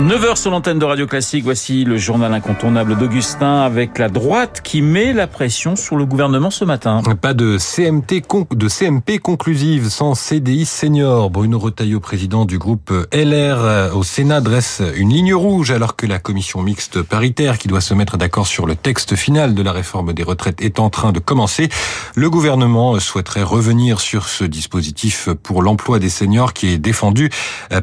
[0.00, 4.82] 9h sur l'antenne de Radio Classique, voici le journal incontournable d'Augustin avec la droite qui
[4.82, 7.00] met la pression sur le gouvernement ce matin.
[7.20, 11.30] Pas de CMT de CMP conclusive sans CDI senior.
[11.30, 16.18] Bruno Retailleau, président du groupe LR au Sénat, dresse une ligne rouge alors que la
[16.18, 20.12] commission mixte paritaire qui doit se mettre d'accord sur le texte final de la réforme
[20.12, 21.68] des retraites est en train de commencer.
[22.16, 27.30] Le gouvernement souhaiterait revenir sur ce dispositif pour l'emploi des seniors qui est défendu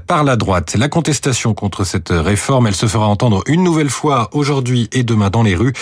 [0.07, 0.75] par la droite.
[0.77, 2.67] La contestation contre cette réforme.
[2.67, 5.73] Elle se fera entendre une nouvelle fois aujourd'hui et demain dans les rues.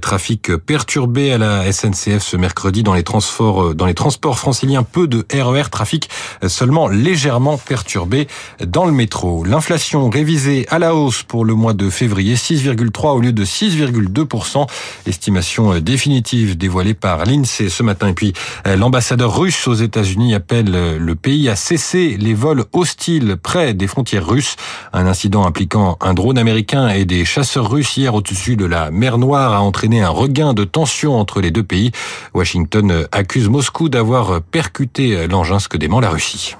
[0.00, 4.82] Trafic perturbé à la SNCF ce mercredi dans les transports, dans les transports franciliens.
[4.82, 5.62] Peu de RER.
[5.62, 6.08] E trafic
[6.46, 8.28] seulement légèrement perturbé
[8.64, 9.44] dans le métro.
[9.44, 12.34] L'inflation révisée à la hausse pour le mois de février.
[12.34, 14.66] 6,3 au lieu de 6,2%.
[15.06, 18.08] Estimation définitive dévoilée par l'INSEE ce matin.
[18.08, 18.32] Et puis,
[18.64, 24.26] l'ambassadeur russe aux États-Unis appelle le pays à cesser les vols hostiles près des frontières
[24.26, 24.56] russes.
[24.92, 29.18] Un incident impliquant un drone américain et des chasseurs russes hier au-dessus de la mer
[29.18, 31.90] Noire a entraîné un regain de tension entre les deux pays.
[32.34, 36.56] Washington accuse Moscou d'avoir percuté l'engin scudément la Russie.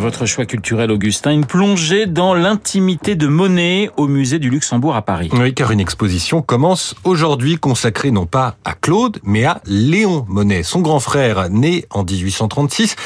[0.00, 5.02] Votre choix culturel, Augustin, une plongée dans l'intimité de Monet au musée du Luxembourg à
[5.02, 5.28] Paris.
[5.34, 10.62] Oui, car une exposition commence aujourd'hui consacrée non pas à Claude, mais à Léon Monet,
[10.62, 12.96] son grand frère, né en 1836,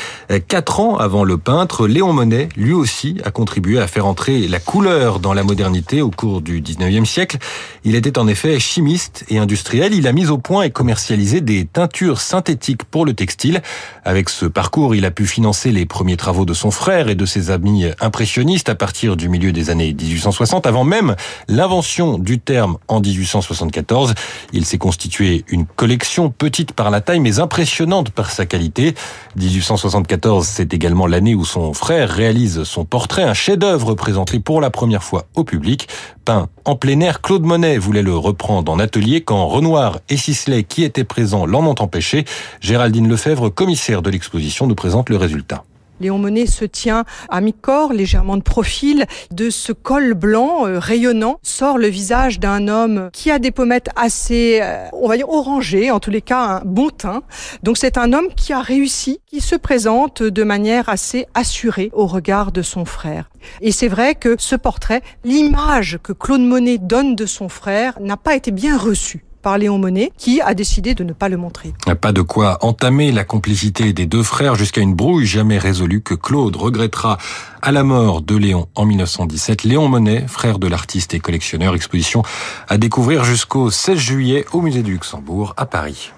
[0.46, 1.88] quatre ans avant le peintre.
[1.88, 6.10] Léon Monet, lui aussi, a contribué à faire entrer la couleur dans la modernité au
[6.10, 7.38] cours du 19e siècle.
[7.82, 9.94] Il était en effet chimiste et industriel.
[9.94, 13.62] Il a mis au point et commercialisé des teintures synthétiques pour le textile.
[14.04, 17.14] Avec ce parcours, il a pu financer les premiers travaux de son frère frère et
[17.14, 21.16] de ses amis impressionnistes à partir du milieu des années 1860, avant même
[21.48, 24.12] l'invention du terme en 1874.
[24.52, 28.94] Il s'est constitué une collection petite par la taille mais impressionnante par sa qualité.
[29.36, 34.68] 1874, c'est également l'année où son frère réalise son portrait, un chef-d'œuvre présenté pour la
[34.68, 35.88] première fois au public.
[36.26, 40.64] Peint en plein air, Claude Monet voulait le reprendre en atelier quand Renoir et Sisley,
[40.64, 42.26] qui étaient présents, l'en ont empêché.
[42.60, 45.64] Géraldine Lefebvre, commissaire de l'exposition, nous présente le résultat.
[46.04, 49.06] Léon Monet se tient à mi-corps, légèrement de profil.
[49.30, 53.88] De ce col blanc euh, rayonnant sort le visage d'un homme qui a des pommettes
[53.96, 57.22] assez, euh, on va dire, orangées, en tous les cas un bon teint.
[57.62, 62.06] Donc c'est un homme qui a réussi, qui se présente de manière assez assurée au
[62.06, 63.30] regard de son frère.
[63.62, 68.18] Et c'est vrai que ce portrait, l'image que Claude Monet donne de son frère n'a
[68.18, 71.74] pas été bien reçue par Léon Monnet, qui a décidé de ne pas le montrer.
[72.00, 76.14] Pas de quoi entamer la complicité des deux frères jusqu'à une brouille jamais résolue que
[76.14, 77.18] Claude regrettera
[77.60, 79.64] à la mort de Léon en 1917.
[79.64, 82.22] Léon Monnet, frère de l'artiste et collectionneur, exposition
[82.68, 86.10] à découvrir jusqu'au 16 juillet au musée du Luxembourg à Paris.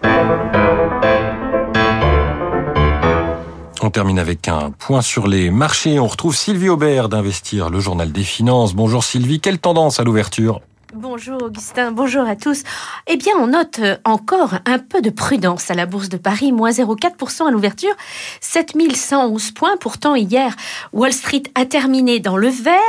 [3.82, 5.98] On termine avec un point sur les marchés.
[5.98, 8.74] On retrouve Sylvie Aubert d'Investir, le journal des finances.
[8.74, 10.60] Bonjour Sylvie, quelle tendance à l'ouverture?
[10.98, 12.62] Bonjour Augustin, bonjour à tous.
[13.06, 16.52] Eh bien, on note euh, encore un peu de prudence à la Bourse de Paris,
[16.52, 17.94] moins 0,4% à l'ouverture,
[18.40, 19.76] 7111 points.
[19.76, 20.56] Pourtant, hier,
[20.94, 22.80] Wall Street a terminé dans le vert.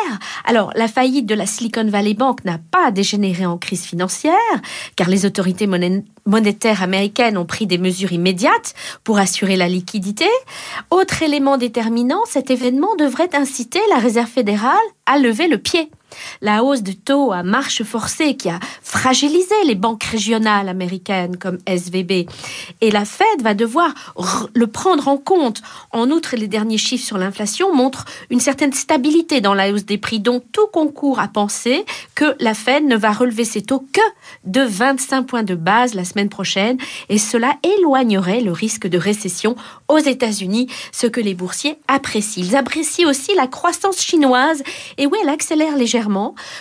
[0.46, 4.34] Alors, la faillite de la Silicon Valley Bank n'a pas dégénéré en crise financière,
[4.96, 5.68] car les autorités
[6.26, 10.30] monétaires américaines ont pris des mesures immédiates pour assurer la liquidité.
[10.92, 15.92] Autre élément déterminant, cet événement devrait inciter la Réserve fédérale à lever le pied.
[16.42, 21.58] La hausse de taux à marche forcée qui a fragilisé les banques régionales américaines comme
[21.66, 22.28] SVB.
[22.82, 23.94] Et la Fed va devoir
[24.54, 25.62] le prendre en compte.
[25.92, 29.98] En outre, les derniers chiffres sur l'inflation montrent une certaine stabilité dans la hausse des
[29.98, 31.86] prix, dont tout concourt à penser
[32.16, 34.02] que la Fed ne va relever ses taux que
[34.46, 36.78] de 25 points de base la semaine prochaine.
[37.10, 39.56] Et cela éloignerait le risque de récession
[39.88, 42.44] aux États-Unis, ce que les boursiers apprécient.
[42.44, 44.64] Ils apprécient aussi la croissance chinoise.
[44.98, 46.07] Et oui, elle accélère légèrement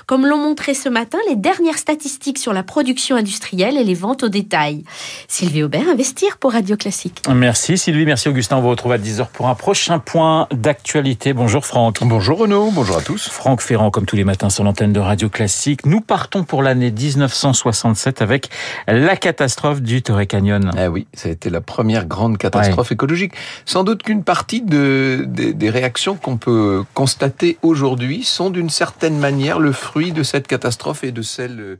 [0.06, 4.22] comme l'ont montré ce matin les dernières statistiques sur la production industrielle et les ventes
[4.22, 4.84] au détail.
[5.28, 7.22] Sylvie Aubert, Investir pour Radio Classique.
[7.32, 8.56] Merci Sylvie, merci Augustin.
[8.56, 11.32] On vous retrouve à 10h pour un prochain point d'actualité.
[11.32, 11.98] Bonjour Franck.
[12.02, 13.28] Bonjour Renaud, bonjour à tous.
[13.28, 15.86] Franck Ferrand, comme tous les matins sur l'antenne de Radio Classique.
[15.86, 18.50] Nous partons pour l'année 1967 avec
[18.86, 20.70] la catastrophe du Torrey Canyon.
[20.78, 23.32] Eh oui, ça a été la première grande catastrophe écologique.
[23.64, 29.58] Sans doute qu'une partie de, des réactions qu'on peut constater aujourd'hui sont d'une certaine manière
[29.58, 31.78] le fruit de cette catastrophe et de celle